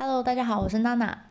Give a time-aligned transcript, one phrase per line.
[0.00, 1.24] Hello，大家好，我是娜娜。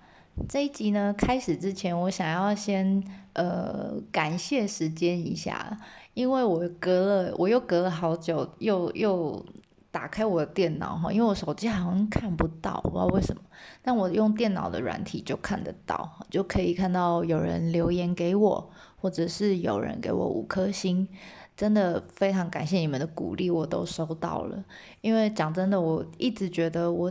[0.49, 3.01] 这一集呢，开始之前，我想要先
[3.32, 5.78] 呃感谢时间一下，
[6.13, 9.46] 因为我隔了，我又隔了好久，又又
[9.90, 13.42] 打开我的电脑哈，因为我手机好像看不到，不知道为什么，
[13.82, 21.07] 但我用电脑的软体就看得到，就可以看到有人留言给我，或者是有人给我五颗星，
[21.55, 24.61] 真的非常感谢你们的鼓励，我都收到了。
[24.99, 27.09] 因为讲真的，我一直觉得我。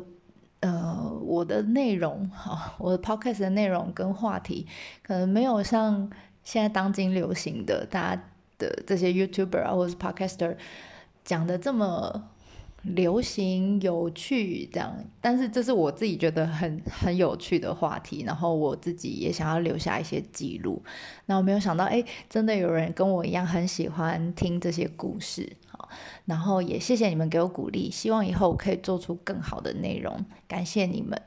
[0.61, 4.67] 呃，我的内容哈，我的 podcast 的内容跟话题，
[5.03, 6.11] 可能没有像
[6.43, 8.23] 现在当今流行的大家
[8.59, 10.57] 的这些 YouTuber 啊，或者是 podcaster
[11.25, 12.31] 讲的这么。
[12.95, 20.81] 流行有趣这样，但是这是我自己觉得很很有趣的话题，然后我自己也想要留下一些记录。
[21.25, 25.51] 那我没有想到，哎，真的有人跟我一样很喜欢听这些故事，
[26.25, 31.21] 然后也谢谢你们给我鼓励，希望以后可以做出更好的内容，感谢你们。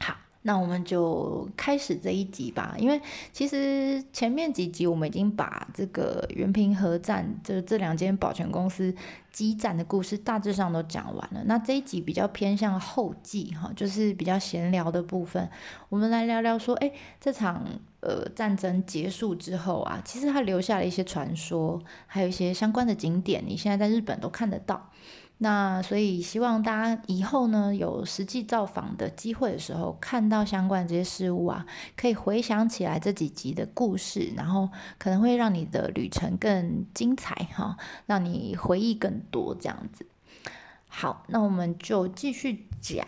[0.00, 3.00] 好那我们就开始这一集吧，因为
[3.32, 8.94] 其实前面几集我们已经把这个原平和站这这两间保全公司
[9.32, 11.42] 基站的故事大致上都讲完了。
[11.46, 15.48] 那这一集比较偏向后记哈，就是比较闲聊的部分，
[15.88, 17.64] 我们来聊聊说，哎，这场
[18.04, 24.90] 呃战争结束之后啊，其实它留下了一些传说，还有一些相关的景点，你现在在日本都看得到。
[25.38, 31.66] 那所以希望大家以后呢有实际造访的机会的时候，看到相关这些事物啊，
[31.96, 40.06] 可以回想起来这几集的故事，然后可能会让你的旅程更精彩哈，让你回忆更多这样子。
[40.96, 43.04] 好，那我们就继续讲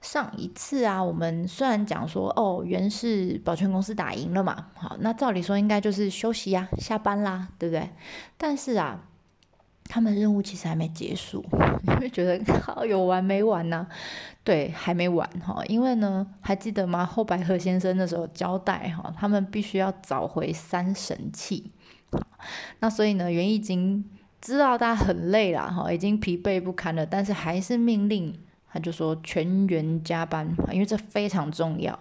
[0.00, 7.90] 上一次啊，我们虽然讲说哦，原是保全公司打赢了嘛，好，那照理说应该就是休息呀，下班啦，对不对？
[8.36, 9.04] 但是啊。
[9.90, 11.42] 他们任务其实还没结束，
[11.82, 13.86] 你会觉得好有完没完呢？
[14.44, 15.64] 对，还没完哈。
[15.64, 17.06] 因为呢，还记得吗？
[17.06, 21.72] 后白河先生那时候交代哈，他们必须要找回三神器。
[22.80, 24.04] 那所以呢，袁义经
[24.40, 28.38] 知道大家很累了哈，已经疲惫不堪了，但是还是命令
[28.72, 31.98] 他就说全员加班，因为这非常重要。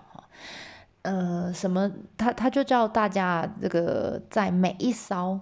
[1.01, 1.91] 呃，什么？
[2.17, 5.39] 他他就叫大家这个在每一艘。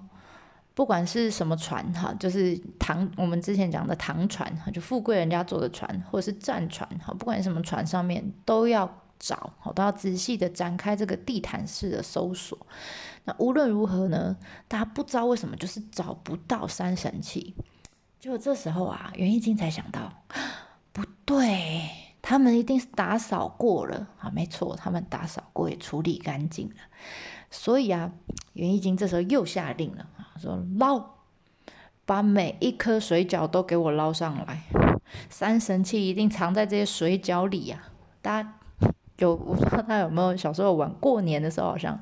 [0.76, 8.86] 不管是什么船哈，就是唐我们之前讲的唐船哈，就富贵人家坐的船，或者是战船哈，不管什么船上面都要
[9.20, 12.58] 找，好都要仔细的展开这个地毯式的搜索。
[13.24, 14.38] 那无论如何呢，
[14.68, 17.56] 大家不知道为什么就是找不到三神器。
[18.20, 20.12] 就这时候啊，袁义经才想到，
[20.92, 21.90] 不对，
[22.22, 26.76] 他们一定是打扫过了啊，没错，他们打扫过也处理干净了。
[27.52, 28.12] 所以啊，
[28.54, 31.18] 袁义经这时候又下令了啊，说捞，
[32.06, 34.64] 把每一颗水饺都给我捞上来。
[35.30, 37.84] 三神器一定藏在这些水饺里呀。
[38.22, 38.60] 大家
[39.18, 41.98] 有 我不知道他有没有小时候玩过年的时候好像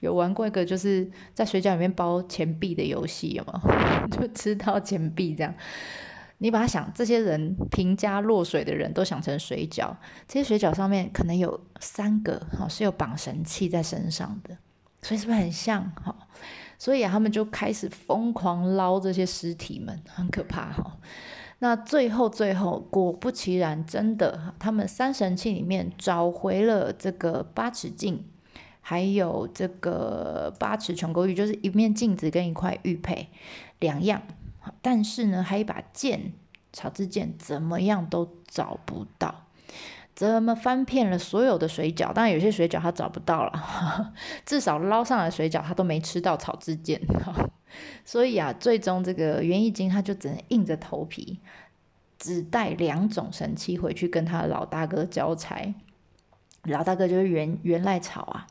[0.00, 3.60] 有玩过一个就是在水饺里面包钱币的游戏，有吗？
[4.10, 5.54] 就吃到钱币这样。
[6.38, 9.94] 你把它想，这些人平家落水的人都想成水饺，
[10.28, 14.56] 这些水饺上面可能有三个哈是有绑神器在身上的。
[15.00, 16.14] 所以是不是很像哈？
[16.78, 20.98] 所以啊，他们就开始疯狂捞这些尸体们，很可怕哈。
[21.58, 28.24] 那最后最后，果不其然，真的，他们三神器里面找回了这个八尺镜，
[28.82, 33.28] 还有这个八尺琼勾玉，就是一面镜子跟一块玉佩
[33.80, 34.20] 两样。
[34.82, 36.34] 但是呢，还一把剑，
[36.72, 39.46] 草之剑，怎么样都找不到。
[40.14, 42.12] 怎么翻遍了所有的水饺？
[42.12, 44.12] 当然有些水饺他找不到了，
[44.44, 47.00] 至少捞上来水饺他都没吃到草之剑。
[48.04, 51.40] 所以啊，最终这个袁义经他就只能硬着头皮，
[52.18, 55.74] 只带两种神器回去跟他老大哥交差。
[56.64, 58.46] 老大哥就是袁袁赖草啊。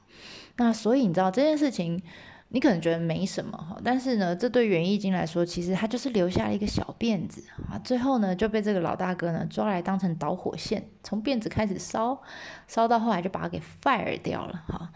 [0.57, 2.01] 那所以你知道这件事情。
[2.49, 7.77] 你可能觉得没什么哈，但是呢，这对袁义经来说，其实他就是留下了一个小辫子啊。
[7.79, 12.21] 最后呢，就被这个老大哥呢抓来当成导火线，从辫子开始烧，
[12.67, 14.89] 烧到后来就把它给 fire 掉了哈。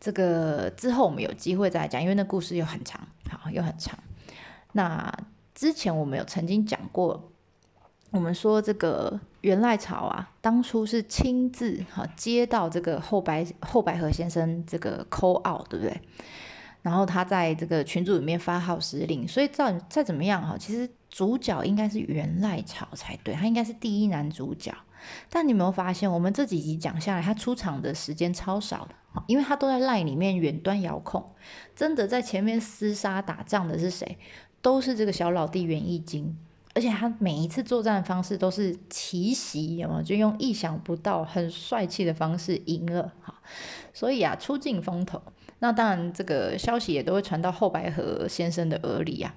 [0.00, 3.00] 这个之后我们有机会再讲，因为那故事又很长，
[3.52, 3.98] 又很长。
[4.72, 5.12] 那
[5.54, 7.30] 之前我们有曾经讲过，
[8.10, 16.00] 我们说这个袁赖朝啊，当初是亲自哈接到这个后白后白河先生这个 call out，对不对？
[16.82, 24.74] 然后他在这个群组里面发号施令，所以再再怎么样哈，其实主角应该是袁赖朝才对，他应该是第一男主角。
[25.28, 28.94] 但你有没有发现，我们这几集讲下来，他出场的时间超少的，
[29.26, 31.24] 因为他都在赖里面远端遥控。
[31.74, 34.18] 真的在前面厮杀打仗的是谁？
[34.62, 36.36] 都是这个小老弟袁义经。
[36.72, 40.02] 而且他每一次作战方式都是奇袭，有没有？
[40.02, 43.34] 就用意想不到、很帅气的方式赢了哈。
[43.92, 45.20] 所以啊，出尽风头。
[45.58, 49.34] 那当然，这个消息也都会传到后白河先生的耳里啊。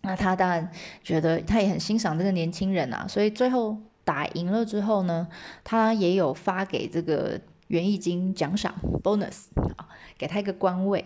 [0.00, 0.70] 那他当然
[1.02, 5.28] 觉得他也很欣赏这个年轻人啊，所以最后打赢了之后呢，
[5.62, 7.38] 他也有发给这个
[7.68, 9.88] 袁义金奖赏 bonus 啊，
[10.18, 11.04] 给他一个官位。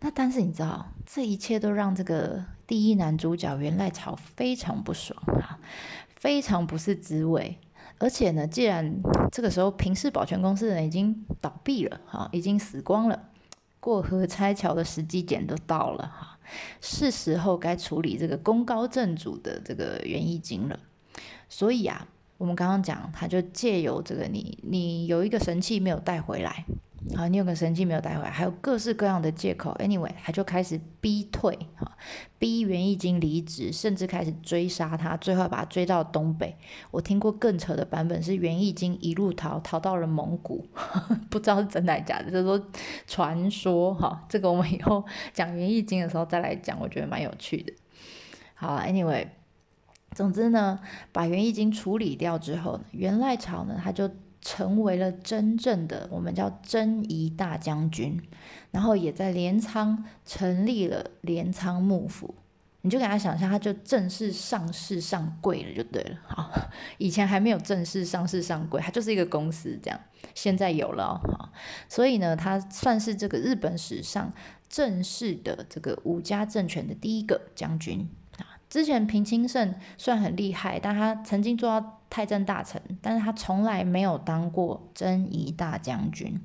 [0.00, 5.58] 那但是你知道，这一切都让这个第一男主角袁赖朝非常不爽啊，
[6.08, 7.58] 非常不是滋味。
[7.98, 9.00] 而且呢，既然
[9.32, 13.30] 这个时候平氏保全公司的人已经倒闭了，哈，已经死光了，
[13.80, 16.38] 过河拆桥的时机点都到了，哈，
[16.82, 20.78] 是时候该处理这个功高震主的这个袁义经了。
[21.48, 22.06] 所以啊，
[22.38, 26.64] 我们刚刚讲，他就借由这个你，你有一个神器没有带回来。
[27.14, 29.72] 好，你有个神器没有带回来，还有各式各样的借口。
[29.78, 31.96] Anyway，他就开始逼退，哈，
[32.36, 36.56] 逼袁义经离职，甚至开始追杀他，最后把他追到东北。
[36.90, 40.66] 我听过更扯的版本是袁义经一路逃，逃到了蒙古，
[41.30, 42.60] 不知道是真的假的，就是说
[43.06, 47.72] 传说，哈，这个我们以后讲袁义经的时候再来讲，我觉得蛮有趣的。
[48.54, 49.28] 好，Anyway，
[50.16, 50.80] 总之呢，
[51.12, 54.10] 把袁义经处理掉之后，袁赖朝呢，他就。
[54.42, 58.22] 成为了真正的我们叫征夷大将军，
[58.70, 62.32] 然后也在镰仓成立了镰仓幕府。
[62.82, 66.16] 你就给他想象，他就正式上市上柜了，就对了。
[66.28, 66.48] 好，
[66.98, 69.98] 以前还没有正式上市上柜，他就是一个公司这样。
[70.32, 71.50] 现在有了哈，
[71.88, 74.32] 所以呢，他算是这个日本史上
[74.68, 78.08] 正式的这个武家政权的第一个将军。
[78.76, 86.38] 之前平清盛算很厉害，但他曾经做到太政大臣，但是他从来没有当过征夷大将军。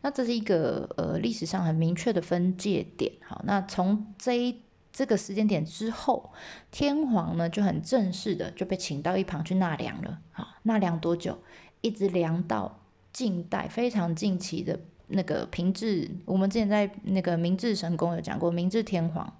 [0.00, 3.10] 那这是一个呃历史上很明确的分界点。
[3.26, 4.62] 好，那从这一
[4.92, 6.30] 这个时间点之后，
[6.70, 10.20] 天皇呢就很正式的就被请到一旁去纳凉了。
[10.30, 11.36] 好，纳凉多久？
[11.80, 12.82] 一直凉到
[13.12, 14.78] 近代非常近期的。
[15.14, 19.32] 那个平治，我们之前在那个明治神宫有讲过，明治天皇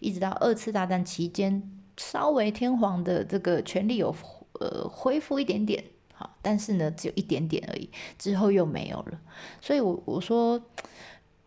[0.00, 1.62] 一直到二次大战期间，
[1.96, 4.14] 稍微天皇的这个权力有
[4.60, 5.82] 呃恢复一点点，
[6.12, 7.88] 好，但是呢只有一点点而已，
[8.18, 9.18] 之后又没有了。
[9.60, 10.60] 所以，我我说，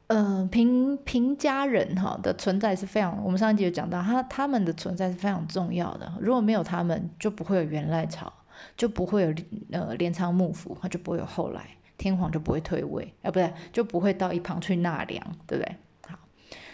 [0.07, 6.11] 呃，平平家人哈的存在是非常，我们上一集有讲到，他他们的存在是非常重要的。
[6.19, 8.31] 如果没有他们，就不会有元赖朝，
[8.75, 9.33] 就不会有
[9.71, 11.76] 呃镰仓幕府，他就不会有后来。
[11.97, 15.75] 天皇就不会退位，啊，不对，就不会到一旁去纳凉，对不对？
[16.07, 16.19] 好，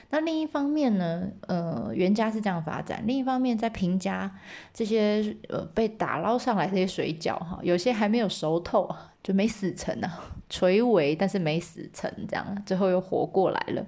[0.10, 4.30] 那另一方面呢，呃，袁家是这样发展，另一方面在平家
[4.74, 8.94] 这些呃被打捞上来这些水饺哈，有些还没有熟透，
[9.24, 13.86] 就没死成啊，垂危但是没死成，这样最后又活过来了，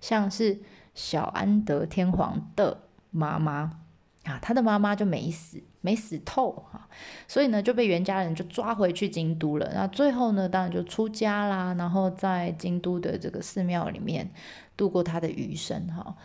[0.00, 0.60] 像是
[0.94, 3.78] 小安德天皇的妈妈。
[4.24, 6.88] 啊，他的妈妈就没死，没死透哈，
[7.28, 9.70] 所以呢就被袁家人就抓回去京都了。
[9.74, 14.30] 那最后呢，当然就出家啦，然后在京都的这个寺庙里面
[14.76, 16.16] 度过他的余生哈。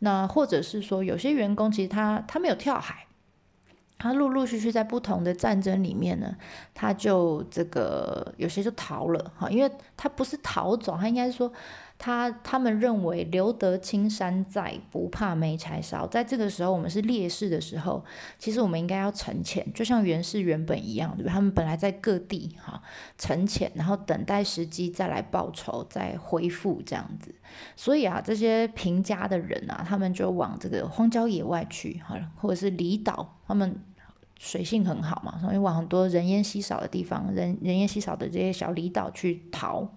[0.00, 3.06] 那或者是说，有些员工其实他他没有跳海，
[3.98, 6.36] 他陆陆续续在不同的战争里面呢，
[6.74, 11.50] 他就这个有些就逃了哈，因为他不是逃走，他应该是说。
[11.98, 16.06] 他他们认为留得青山在，不怕没柴烧。
[16.06, 18.04] 在这个时候，我们是烈士的时候，
[18.38, 21.32] 其实我们应该要沉潜，就像袁氏原本一样，对吧？
[21.32, 22.82] 他们本来在各地哈
[23.16, 27.34] 沉潜，然后等待时机再来报仇，再恢复这样子。
[27.74, 33.80] 所以啊，这些平家的人啊，他们就往这个荒郊野外去，好了，或者是离岛，他们。
[34.38, 39.88] 水性很好嘛，所以往很多人烟稀少的地方，人人烟稀少的这些小离岛去逃，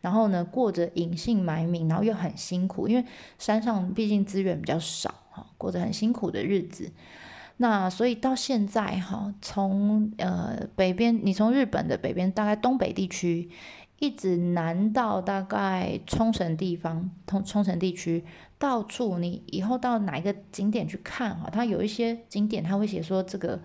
[0.00, 3.04] 然后呢，过着隐姓埋名，然后又很辛苦，因为
[3.38, 6.90] 山上毕竟资源比较少，哈，过着很辛苦的日子。
[7.58, 13.48] 那所以到现在，哈，从呃北边，你从日本的北边，大概东北地区。
[13.98, 18.24] 一直南到大概冲绳地方，冲冲绳地区
[18.58, 23.60] 到处，你以后到哪一个景点去看哈，它有一些景点，它会写说这个，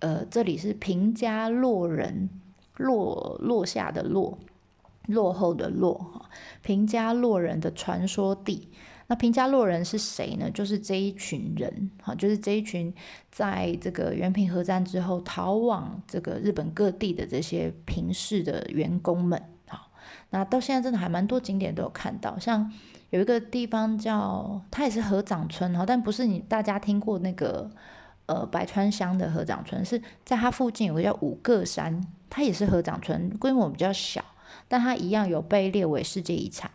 [0.00, 2.28] 呃，这里是平家落人
[2.76, 4.38] 落落下的落，
[5.06, 6.30] 落后的落哈，
[6.62, 8.68] 平家落人的传说地。
[9.08, 10.50] 那平家落人是谁呢？
[10.50, 12.92] 就是这一群人哈，就是这一群
[13.30, 19.40] 在这个原平和战之后逃往这个日本各地的这些平氏的员工们。
[20.30, 22.72] 那到现在真的还蛮多景点都有看到，像
[23.10, 27.70] 有一个地方叫它也是河长村哈，但不是你大家听过那个
[28.26, 34.24] 呃白川乡的河长村，是在它附近有个叫五个山，它也是河长村，规模比较小，
[34.68, 36.70] 但它一样有被列为世界遗产。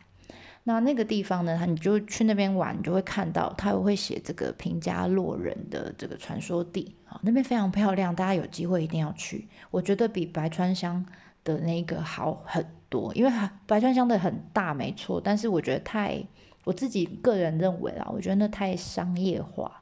[0.63, 9.47] 那那个地方呢，你就去那边玩，你就会看到他会写这个平家洛人的这个传说地啊，那边非常漂亮，大家有机会一定要去。
[9.71, 11.03] 我觉得比白川乡
[11.43, 13.31] 的那个好很多，因为
[13.65, 16.23] 白川乡的很大没错，但是我觉得太，
[16.63, 19.81] 我自己个人认为啦，我觉得那太商业化。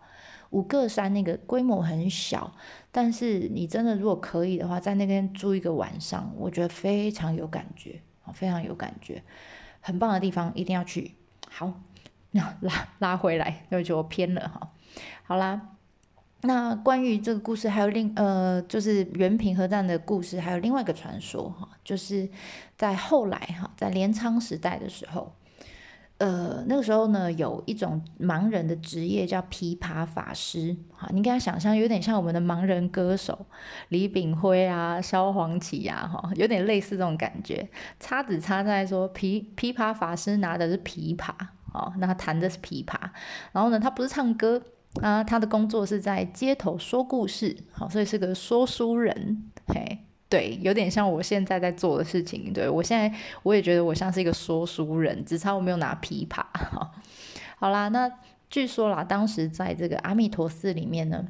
[0.51, 2.51] 五个山那个规模很小，
[2.91, 8.01] 但是你真的如果可以的话，在那边住一个晚上，我觉得非常有感觉
[8.33, 9.21] 非常有感觉。
[9.79, 11.15] 很棒的地方，一定要去。
[11.47, 11.71] 好，
[12.31, 14.71] 那拉拉回来，对不起，我偏了哈。
[15.21, 15.75] 好啦，
[16.41, 22.29] 那关于这个故事，还有另呃，就是原平和战的故事，还有另外一个传说哈，就是
[22.77, 25.33] 在后来哈，在镰仓时代的时候。
[26.17, 33.45] 呃，那个时候呢，有一种盲人的职业叫琵琶法师，哈，你给他想象有点像我们的盲人歌手
[33.87, 37.69] 李炳辉啊、萧煌奇呀，哈，有点类似这种感觉。
[38.01, 41.31] 差只差在说琵琵琶法师拿的是琵琶，
[41.73, 42.97] 哦，那他弹的是琵琶，
[43.53, 44.61] 然后呢，他不是唱歌
[45.01, 49.99] 啊，他的工作是在街头说故事，好，所以是个说书人，嘿。
[50.27, 52.53] 对，有点像我现在在做的事情。
[52.53, 56.45] 对我现在，我也觉得我像是一个说书人，只差我没有拿琵琶。
[57.57, 58.07] 好啦，那
[58.47, 61.25] 据说啦，当时在这个阿弥陀寺里面呢，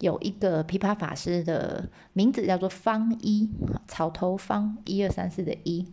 [0.00, 3.48] 有一个琵琶法师的名字叫做方一，
[3.86, 5.86] 草头方，一二三四的一。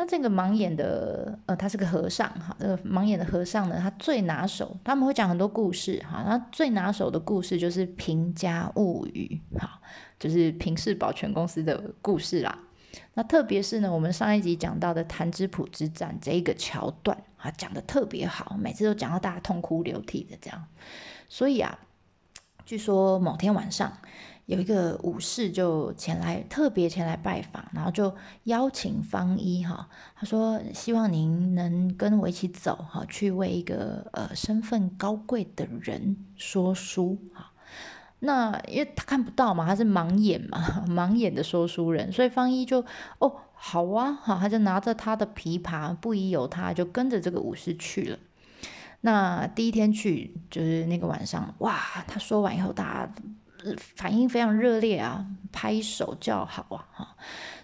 [0.00, 2.56] 那这个盲眼的，呃，他是个和尚哈。
[2.60, 6.22] 这个盲眼的和尚呢，他最拿手，他们会讲很多故事哈。
[6.24, 9.80] 他最拿手的故事就是《平家物语》哈，
[10.16, 12.56] 就是平氏保全公司的故事啦。
[13.14, 20.64] 那特别是呢，我们上一集讲到的弹之浦之战这一个桥段啊，讲的特别好，每次都讲到大家痛哭流涕的这样。
[21.28, 21.76] 所以啊，
[22.64, 23.98] 据说某天晚上。
[24.48, 29.86] 有一个武士就前来，特别前来拜访，然后就邀请方一哈，
[30.16, 37.52] 他说希望您能跟我一起走哈，去为一个呃身份高贵的人说书哈。
[38.20, 42.82] 那因为他看不到嘛，他是盲眼嘛， 盲眼的说书人，所以方一就
[43.18, 48.18] 哦好啊哈，他就拿着他的琵琶，不疑有他，就跟着这个武士去了。
[49.02, 53.12] 那第一天去就是那个晚上，哇，他说完以后，大家。
[53.96, 57.16] 反应非常热烈啊，拍手叫好啊，哈，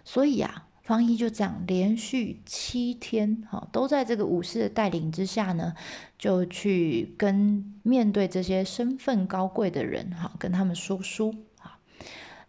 [0.05, 5.75] 所以啊，方一就这样连续七天，哈，都在这个武士的带领之下呢，
[6.19, 11.79] 就去跟面对这些身份高贵的人，哈，跟他们说书啊。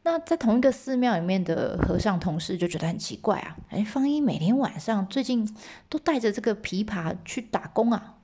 [0.04, 5.48] 那在同一个寺庙里面的和尚同事就觉得很奇怪啊，哎，方一每天晚上最近
[5.90, 8.16] 都带着这个琵琶去打工啊，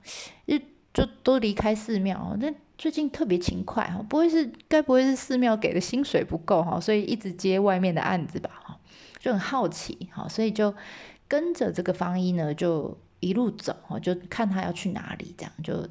[0.46, 0.58] 就
[0.92, 2.52] 就都离开寺庙，那。
[2.82, 8.76] 最近特别勤快哈，不会是该不会是寺庙给的薪水不够哈，所以一直接外面的案子吧哈，
[9.20, 10.74] 就很好奇哈，所以就
[11.28, 15.88] 跟着这个方一呢，就一路走哈，就看他要去哪里，这样就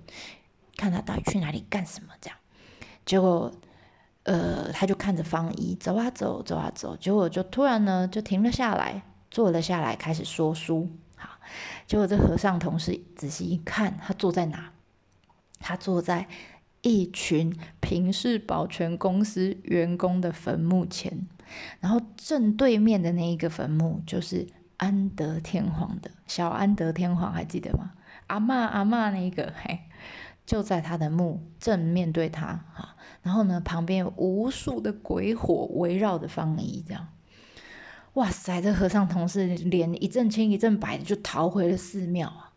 [0.75, 2.37] 看他到底去哪里干什么这样。
[3.05, 3.49] 结果
[4.23, 10.89] 呃，他就看着方一走啊走，走啊走，结果就突然呢就停了下来，坐了下来，开始说书。
[11.15, 11.39] 好，
[11.87, 14.73] 结果这和尚同事仔细一看，他坐在哪？
[15.61, 16.27] 他坐在。
[16.81, 21.27] 一群平氏保全公司员工的坟墓前，
[21.79, 24.47] 然后正对面的那一个坟墓就是
[24.77, 27.91] 安德天皇的小安德天皇，还记得吗？
[28.27, 29.81] 阿妈阿妈那个，嘿，
[30.45, 37.07] 就在他的墓正面对他，哈，然后呢，旁边有无数的鬼火围绕着方一，这样，
[38.13, 42.50] 哇塞，这和尚同事脸一阵青一阵白的，就逃回了寺庙啊。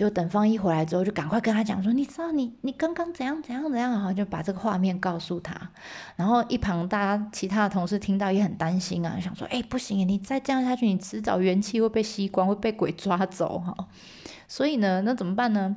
[0.00, 5.54] 就等方一回来之后，就赶快跟他讲说：“你知道你你刚刚怎样怎样怎样啊？”就把这个画面告诉他。
[6.16, 13.76] 然后一旁大家其他的同事听到也很担心啊，想说：“哎，不行，你再这样下去，你迟早元气会被吸光，会被鬼抓走哈。”
[14.48, 15.76] 所以呢，那怎么办呢？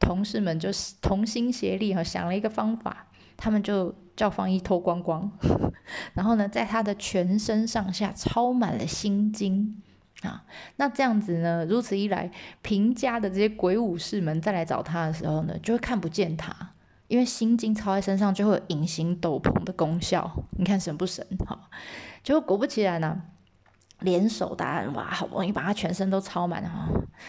[0.00, 0.70] 同事们就
[1.02, 5.30] 同心协力哈，想了一个方法，他们就叫方一脱光光，
[6.14, 9.82] 然后呢，在他的全身上下抄满了心经。
[10.22, 10.42] 啊，
[10.76, 11.64] 那这样子呢？
[11.66, 16.52] 如此一来，平家的这些鬼武士们再来找他的时候呢，就会看不见他，
[17.06, 20.44] 因为心经抄在身上就会有隐形斗篷的功效。
[20.58, 21.24] 你看神不神？
[21.46, 21.70] 哈，
[22.24, 23.22] 结果果不其然呢，
[24.00, 26.88] 联手大家哇，好不容易把他全身都抄满了哈，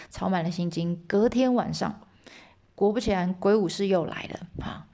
[0.09, 0.99] 抄满了心经。
[1.07, 2.01] 隔天晚上，
[2.73, 4.87] 果不其然，鬼武士又来了哈。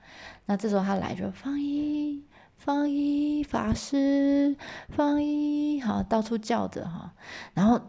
[0.47, 2.23] 那这时候他来就方一。
[2.65, 4.57] 方一法师，
[4.89, 7.13] 方一好，到处叫着哈，
[7.53, 7.79] 然后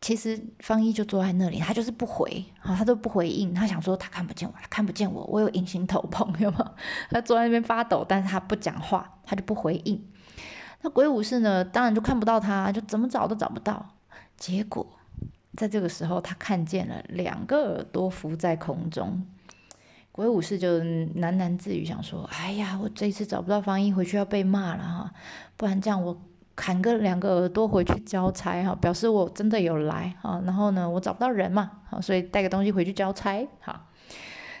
[0.00, 6.72] 其实方一就坐在那里，他就是不回，好，他都不回应，他想说他看不见我，他看不见我，我有隐形头篷，有吗？
[7.08, 10.04] 他坐在那边发抖，但是他不讲话，他就不回应。
[10.80, 13.90] 那鬼武士呢，当然就看不到他，就怎么找都找不到。
[14.36, 14.84] 结果
[15.56, 19.24] 在这个时候，他看见了两个耳朵浮在空中。
[20.12, 25.12] 鬼武士就喃喃自语，想说：“哎呀，我这一次找不到方一，回去要被骂了哈！
[25.56, 26.20] 不然这样，我
[26.56, 30.42] 砍个两个耳朵回去交差哈，表示我真的有来哈。
[30.44, 33.86] 然后呢，我找不到人嘛，好，所以带个东西回去交差哈。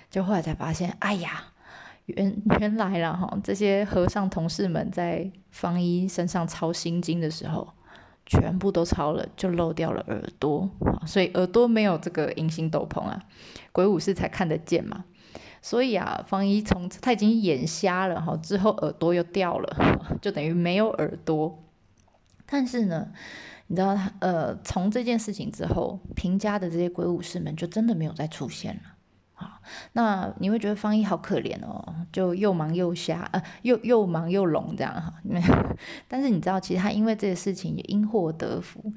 [0.08, 1.42] 就后来才发现，哎呀，
[2.06, 7.74] 原原来了哈，这些和尚同事们在方一身上抄心经的时候，
[8.24, 10.70] 全部都抄了，就漏掉了耳朵
[11.04, 13.20] 所以耳朵没有这个隐形斗篷啊，
[13.72, 15.04] 鬼武士才看得见嘛。”
[15.62, 19.76] 所以啊，方一从他已经眼瞎了哈，之后耳朵又掉了，
[20.22, 21.62] 就等于没有耳朵。
[22.46, 23.12] 但是呢，
[23.66, 28.80] 你知道他呃，从这件事情之后，平家的这些鬼武士们就真的没有再出现了。
[29.34, 29.60] 好，
[29.92, 35.12] 那你会觉得方一好可怜哦，就又忙又瞎，呃，又又忙又聋这样哈。
[36.08, 38.92] 但是你知道，其实他因为这个事情也因祸得福，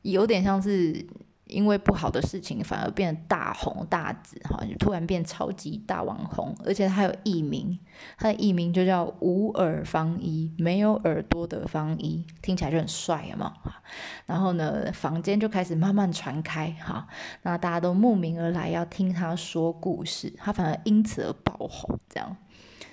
[0.00, 1.06] 有点像是。
[1.46, 7.78] 因为不好的事情，反而变得大红大紫，哈，就突然变超级大网红，而且他有艺名，
[8.18, 13.80] 他的艺名就叫无耳方一，没有耳朵的方一，听起来就很帅嘛，哈。
[14.26, 17.06] 然后呢，房间就开始慢慢传开，哈，
[17.42, 22.36] 那大家都慕名而来要听他说故事，他反而因此而爆红，这样。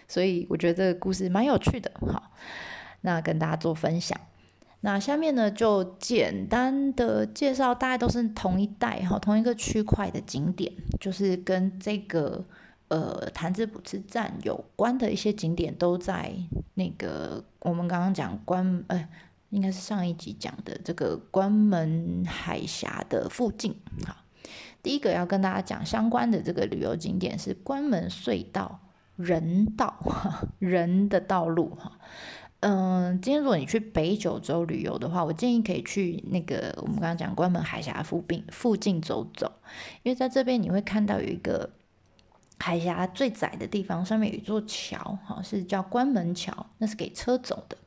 [0.08, 2.32] 所以我觉得这个故事蛮有趣的，哈，
[3.02, 4.20] 那跟大家做分享。
[4.86, 12.44] 那下面呢，就简单的介绍，大概都是同一代哈，同一个区块的景点，就是跟这个
[12.90, 16.34] 呃潭子浦之站有关的一些景点，都在
[16.74, 19.08] 那个我们刚刚讲关呃，
[19.52, 23.74] 应该是上一集讲的这个关门海峡的附近。
[24.06, 24.18] 好，
[24.82, 28.82] 第一个要跟大家讲相关的这个旅游景点是关门隧道
[29.16, 29.98] 人道
[30.60, 31.94] 人的道路哈。
[32.66, 39.52] 嗯，今天如果你去北九州旅游的话，我建议可以去那个我们刚刚讲关门海峡附近附近走走，
[40.02, 41.72] 因为在这边你会看到有一个
[42.58, 47.78] 海峡最窄的地方，上面有一座桥，哈，是叫关门桥，那是给车走的。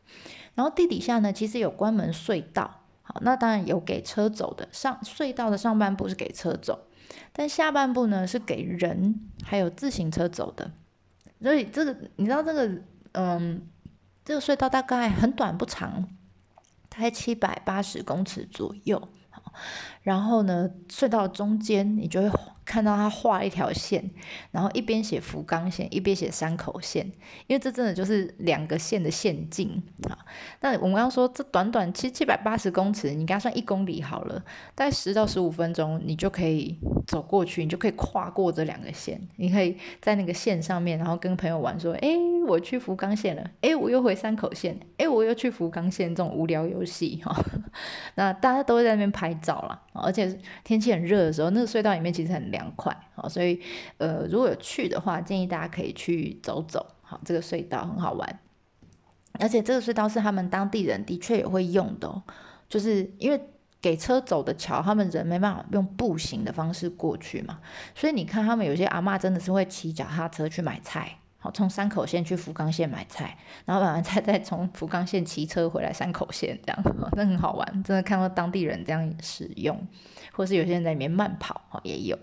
[0.54, 4.68] 然后地底下呢，其实有关门隧道，好，那当然有给车走的。
[4.73, 6.87] 上隧道的上半部是给车走，
[7.33, 10.70] 但下半部呢是给人还有自行车走的。
[11.40, 13.66] 所以这个你知道这个，嗯。
[14.26, 16.02] 这个隧道大概很短不长，
[16.88, 19.08] 大概七百八十公尺左右。
[20.07, 22.31] 然后呢，隧道中间你就会
[22.64, 24.09] 看到他画一条线，
[24.53, 27.05] 然后一边写福冈线，一边写山口线，
[27.49, 30.16] 因为这真的就是两个线的线径啊。
[30.61, 34.40] 那我们刚刚说这短短七七百八十公尺，你给它算一公里好了，
[34.77, 42.09] 大概十到十五分钟，你就可以走过去，你就可以跨过这两个线，你可以在那个线上面，然后跟朋友玩说，哎，
[42.47, 47.37] 我去福冈线了，哎，我又回山口线，哎，我又去福冈线，这种无聊游戏哈。
[48.14, 49.83] 那大家都会在那边拍照了。
[50.02, 53.61] 而且天气很热的时候，那个隧道里面其实很凉快，好，所以
[53.98, 58.40] 呃，如果有去的话，建议大家可以去走走，好，这个隧道很好玩，
[59.38, 62.22] 而且这个隧道是他们当地人的确也会用的，
[62.68, 63.40] 就是因为
[63.80, 67.61] 给车走的桥，他们人没办法用步行的方式过去嘛，
[67.94, 71.18] 所以你看他们有些阿妈真的是会骑脚踏车去买菜。
[71.52, 76.82] 从山口县去福冈县买菜，然后买完菜再从福冈县骑车回来山口县，这样
[77.16, 79.87] 那很好玩，真的看到当地人这样使用，
[80.32, 82.18] 或是有些人在里面慢跑，哈也有。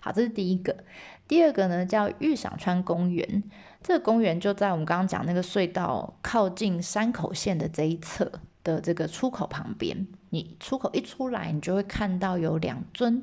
[0.00, 0.76] 好，这是第一个。
[1.28, 3.42] 第二个呢叫玉赏川公园，
[3.82, 8.32] 这个公园就在我们刚刚讲那个隧道靠近山口县的这一侧
[8.64, 10.06] 的这个出口旁边。
[10.30, 13.22] 你出口一出来，你就会看到有两尊。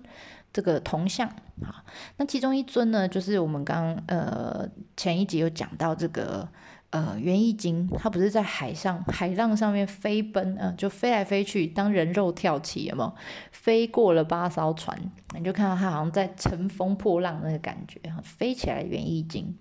[0.54, 1.30] 这个铜像，
[1.62, 1.84] 好，
[2.18, 6.48] 那其中一尊呢，就是我们刚呃前一集有讲到这个
[6.90, 13.14] 呃元义经，他不是在海上海浪上面飞奔啊，就飞来飞去，当人肉跳起，有没有？
[13.52, 14.98] 飞过了八艘船，
[15.36, 19.56] 你就看到他好像在乘风破浪那个感觉，飞起来元义经。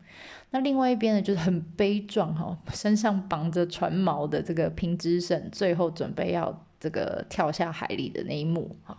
[0.50, 8.96] 那另外一边呢，就是很悲壮哈，身上绑着船锚的这个平之胜，最后准备要这个跳下海里的那一幕哈。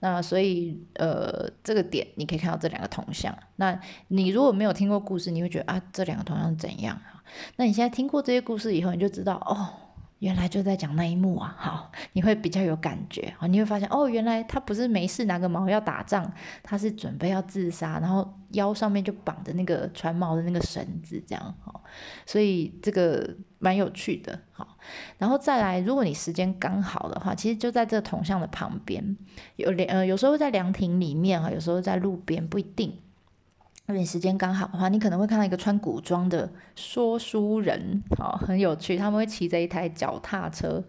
[0.00, 3.36] 那所以，呃，这个点你可以看到这两个铜像。
[3.56, 7.00] 那你如果没有听过故事，你会觉得啊，这两个铜像怎样？
[7.56, 9.85] 那你现在听过这些故事以后，你就知道哦。
[10.26, 16.28] 原来就在讲那一幕啊，好，你会比较有感觉啊，你会发现哦，原来他不是没事拿个矛要打仗，
[16.64, 21.80] 他是准备要自杀，然后腰上面就绑着那个船锚的那个绳子，这样哈，
[22.26, 24.76] 所以这个蛮有趣的，好，
[25.18, 29.16] 然后再来，如果你时间刚好的话，其实就在这铜像的旁边，
[29.54, 32.98] 有凉呃，有时候在凉亭里面哈，有时候在路边，不一定。
[33.86, 38.96] 那点时间刚好的话，你可能会看到一个穿古装的说书人，好，很有趣。
[38.96, 40.82] 他们会骑着一台脚踏车，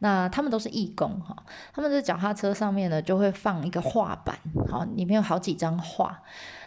[0.00, 1.36] 那他们都是义工哈，
[1.72, 4.38] 他们在脚踏车上面呢就会放一个画板，
[4.70, 6.22] 好，里面有好几张画。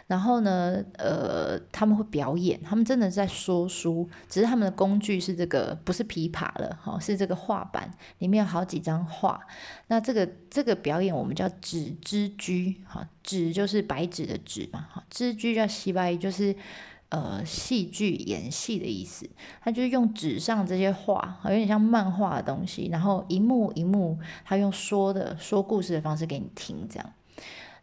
[0.08, 9.40] 然后呢，呃，他们会表演，他们真的在说书，只是他们的工具是这个，不是琵琶了，哈，是这个画板，里面有好几张画。
[9.86, 16.54] 那这个这个表演我们叫纸之居，哈，纸就是白纸的纸嘛，哈，之居叫西白，就是
[17.12, 19.28] 呃戏剧演戏的意思。
[19.60, 27.12] 他就是用纸上这些画，有点像漫画的东西，然后一幕一幕，他用说的说故事的方式给你听，这样。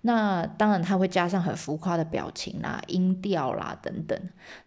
[0.02, 4.18] 那当然，他会加上很浮夸的表情啦、音调啦等等。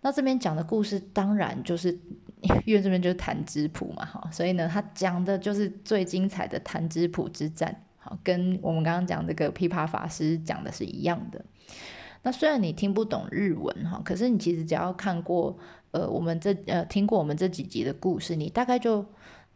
[0.02, 1.98] 那这边讲的故事，当然就是
[2.66, 11.42] 因为这边就是弹指谱嘛，哈，所以呢，他讲的就是最精彩的弹指谱之战，好，跟我们刚刚讲这个琵琶法师讲的是一样的。
[12.22, 15.56] 那虽然你听不懂日文哈，可是你其实只要看过
[15.90, 19.04] 呃我们这呃听过我们这几集的故事，你大概就。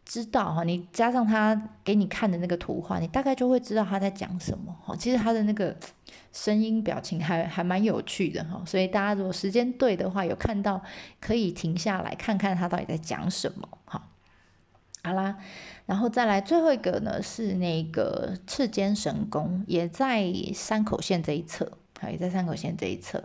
[0.09, 4.95] 知道哈，你加上他给你看的那个图画，你大概就会知道他在讲什么哈。
[4.95, 5.75] 其实他的那个
[6.31, 10.81] 声音表情还还蛮有趣的哈，所以大家如果时间对的话，有看到
[11.19, 14.07] 可以停下来看看他到底在讲什么哈。
[15.03, 15.39] 好啦，
[15.85, 23.23] 然后再来最后一个呢是那个赤间神宫，也在山口县这一侧，好也在山口县这一侧。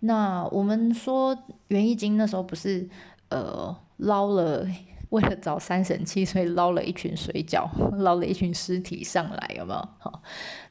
[0.00, 1.36] 那我们说
[1.68, 2.88] 元义经那时候不是
[3.28, 4.66] 呃捞了。
[5.10, 7.66] 为了找三神器，所以捞了一群水饺，
[7.96, 9.88] 捞了一群尸体上来，有没有？
[9.98, 10.22] 好，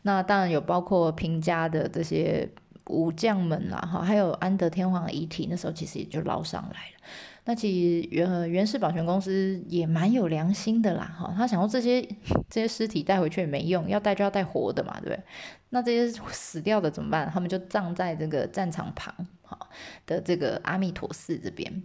[0.03, 2.47] 那当然有包括平家的这些
[2.85, 7.07] 武将们啦，哈，还有安德天皇的遗体，那时候其实也就捞上来了。
[7.49, 12.01] 那其实原原氏保全公司也蛮有良心的啦，哈，他想说这些
[12.49, 15.23] 这些尸体带回去也没用，要带就要带活的嘛，对不对？
[15.69, 17.31] 那这些死掉的怎么办？
[17.33, 19.57] 他们就葬在这个战场旁，哈
[20.05, 21.83] 的这个阿弥陀寺这边。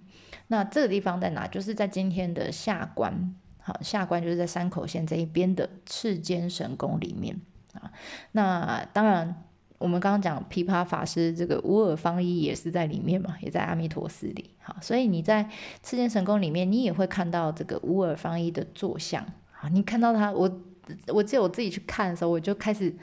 [0.48, 1.46] 那这个地方在哪？
[1.46, 7.40] 就是在今天的下关，好，下关就是在山口县这一边的赤间神宫里面
[7.74, 7.92] 啊。
[8.32, 9.44] 那当然，
[9.82, 14.50] 我们刚刚讲琵琶法师这个乌尔方一也是在里面嘛，也在阿弥陀寺里。
[14.60, 15.48] 好，所以你在
[15.82, 19.26] 赤间神宫里面，你也会看到这个乌尔方一的坐像。
[19.50, 20.60] 好，你看到他，我
[21.08, 22.94] 我记得我自己去看的时候，我就开始。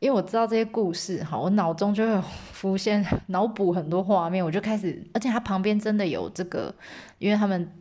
[0.00, 6.74] 因为我知道这些故事，哈，我脑中就会浮现、脑补很多画面，我就开始，而且它旁边真的有这个，
[7.18, 7.72] 因为他们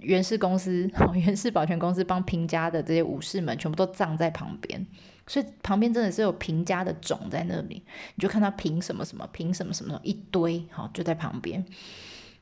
[0.00, 4.84] 源氏公司、 源氏保全公司帮平家的这些武士们全部都葬在旁边，
[5.30, 7.80] 所以旁边真的是有平家的种在那里，
[8.16, 11.64] 你就看到平什么什么、平什么什么一堆，好就在旁边。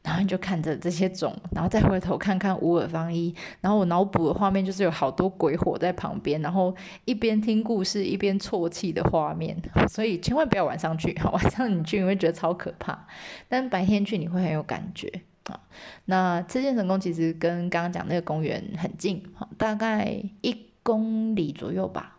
[0.03, 6.75] 然后你就看着这些种，然后再回头看看乌尔方一，然后我脑补的画面就是有好多鬼火在旁边，然后
[7.05, 13.07] 一边听故事一边啜泣的画面，所以千万不要晚上去， 晚上你去你会觉得超可怕，
[13.49, 15.13] 但白天去你会很有感觉
[15.45, 15.61] 啊。
[16.07, 19.23] 那赤剑神宫其实跟刚刚讲那个公园很近，
[19.59, 22.18] 大概一公里左右吧，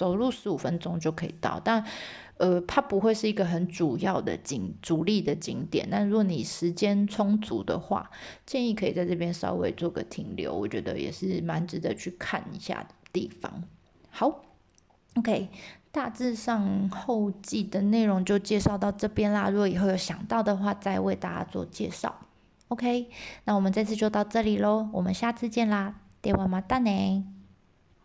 [0.00, 1.84] 走路十五分钟就可以到，但。
[2.40, 8.10] 呃，它不会是一个很主要的景主力的景点，但如果你时间充足的话，
[8.46, 13.62] 建议可以在这边稍微做个停留，我觉得也是蛮值得去看一下的地方。
[14.08, 14.42] 好
[15.16, 15.50] ，OK，
[15.92, 19.50] 大致上后记的内容就介绍到这边啦。
[19.50, 22.20] 如果以后有想到的话，再为大家做介绍。
[22.68, 23.10] OK，
[23.44, 27.39] 那我们这次就到这里喽，我们下次见啦，电话马达呢？